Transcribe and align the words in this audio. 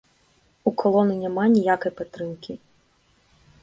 У 0.71 0.73
калоны 0.83 1.13
няма 1.23 1.43
ніякай 1.55 1.91
падтрымкі! 2.03 2.53